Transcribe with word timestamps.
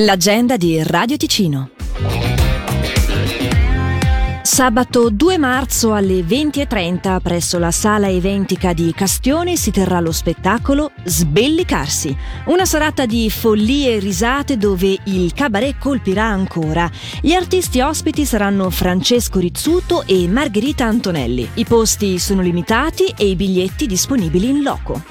L'agenda 0.00 0.56
di 0.56 0.80
Radio 0.84 1.16
Ticino. 1.16 1.70
Sabato 4.42 5.10
2 5.10 5.38
marzo 5.38 5.92
alle 5.92 6.20
20.30 6.20 7.20
presso 7.20 7.58
la 7.58 7.72
sala 7.72 8.08
eventica 8.08 8.72
di 8.72 8.92
Castione 8.94 9.56
si 9.56 9.72
terrà 9.72 9.98
lo 9.98 10.12
spettacolo 10.12 10.92
Sbellicarsi, 11.02 12.16
una 12.44 12.64
serata 12.64 13.06
di 13.06 13.28
follie 13.28 13.96
e 13.96 13.98
risate 13.98 14.56
dove 14.56 14.98
il 15.02 15.32
cabaret 15.32 15.76
colpirà 15.78 16.26
ancora. 16.26 16.88
Gli 17.20 17.32
artisti 17.32 17.80
ospiti 17.80 18.24
saranno 18.24 18.70
Francesco 18.70 19.40
Rizzuto 19.40 20.04
e 20.06 20.28
Margherita 20.28 20.84
Antonelli. 20.84 21.48
I 21.54 21.64
posti 21.64 22.20
sono 22.20 22.40
limitati 22.40 23.12
e 23.16 23.26
i 23.26 23.34
biglietti 23.34 23.86
disponibili 23.86 24.48
in 24.48 24.62
loco. 24.62 25.02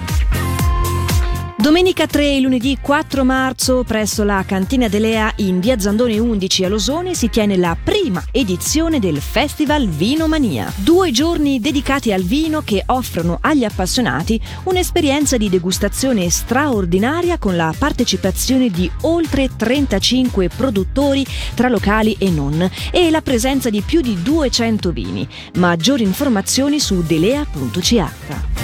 Domenica 1.68 2.08
3 2.08 2.36
e 2.36 2.40
lunedì 2.40 2.78
4 2.82 3.26
marzo 3.26 3.84
presso 3.84 4.24
la 4.24 4.42
Cantina 4.48 4.88
Delea 4.88 5.34
in 5.40 5.60
via 5.60 5.78
Zandone 5.78 6.18
11 6.18 6.64
a 6.64 6.70
Losone 6.70 7.14
si 7.14 7.30
tiene 7.30 7.58
la 7.58 7.76
prima 7.84 8.24
edizione 8.32 9.00
del 9.00 9.20
Festival 9.20 9.90
Vino 9.90 10.30
Mania. 10.30 10.72
Due 10.78 11.12
giorni 11.12 11.60
dedicati 11.60 12.14
al 12.14 12.22
vino 12.22 12.62
che 12.62 12.84
offrono 12.86 13.40
agli 13.42 13.66
appassionati 13.66 14.40
un'esperienza 14.64 15.36
di 15.36 15.50
degustazione 15.50 16.30
straordinaria 16.30 17.38
con 17.38 17.58
la 17.58 17.76
partecipazione 17.78 18.70
di 18.70 18.90
oltre 19.02 19.50
35 19.54 20.48
produttori 20.48 21.26
tra 21.54 21.68
locali 21.68 22.16
e 22.18 22.30
non 22.30 22.72
e 22.94 23.12
la 23.12 23.22
presenza 23.22 23.70
di 23.70 23.82
più 23.82 24.00
di 24.00 24.18
200 24.24 24.92
vini. 24.94 25.28
Maggiori 25.56 26.04
informazioni 26.04 26.80
su 26.80 27.04
delea.ch. 27.04 28.57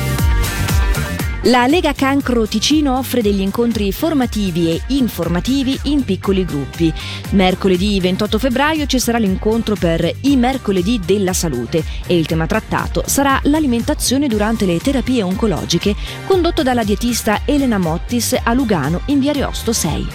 La 1.48 1.68
Lega 1.68 1.92
Cancro 1.92 2.48
Ticino 2.48 2.98
offre 2.98 3.22
degli 3.22 3.42
incontri 3.42 3.92
formativi 3.92 4.70
e 4.70 4.82
informativi 4.88 5.78
in 5.84 6.06
piccoli 6.06 6.46
gruppi. 6.46 6.94
Mercoledì 7.32 8.00
28 8.00 8.40
febbraio 8.40 8.86
ci 8.86 8.98
sarà 8.98 9.18
l'incontro 9.18 9.76
per 9.76 10.10
i 10.22 10.38
mercoledì 10.38 11.02
della 11.06 11.34
salute 11.34 11.84
e 12.08 12.18
il 12.18 12.28
tema 12.28 12.48
trattato 12.48 13.04
sarà 13.08 13.42
l'alimentazione 13.44 14.28
durante 14.28 14.66
le 14.66 14.80
terapie 14.80 15.22
oncologiche, 15.22 15.94
condotto 16.26 16.64
dalla 16.64 16.86
dietista 16.86 17.42
Elena 17.44 17.78
Mottis 17.78 18.38
a 18.42 18.54
Lugano 18.54 19.02
in 19.08 19.20
via 19.20 19.34
Riosto 19.34 19.74
6. 19.74 20.08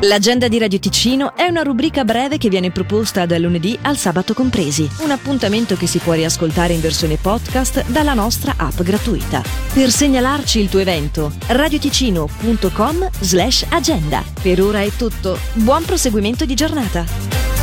L'agenda 0.00 0.46
di 0.46 0.58
Radio 0.58 0.78
Ticino 0.78 1.34
è 1.34 1.46
una 1.46 1.62
rubrica 1.62 2.04
breve 2.04 2.36
che 2.36 2.50
viene 2.50 2.70
proposta 2.70 3.24
dal 3.24 3.40
lunedì 3.40 3.78
al 3.82 3.96
sabato 3.96 4.34
compresi. 4.34 4.86
Un 4.98 5.10
appuntamento 5.10 5.74
che 5.74 5.86
si 5.86 5.98
può 5.98 6.12
riascoltare 6.12 6.74
in 6.74 6.80
versione 6.80 7.16
podcast 7.16 7.88
dalla 7.88 8.12
nostra 8.12 8.54
app 8.58 8.82
gratuita. 8.82 9.42
Per 9.72 9.90
segnalarci 9.90 10.60
il 10.60 10.68
tuo 10.68 10.80
evento, 10.80 11.32
radioticino.com 11.46 13.08
slash 13.20 13.64
agenda. 13.70 14.22
Per 14.42 14.60
ora 14.60 14.82
è 14.82 14.90
tutto. 14.90 15.38
Buon 15.54 15.84
proseguimento 15.84 16.44
di 16.44 16.54
giornata. 16.54 17.35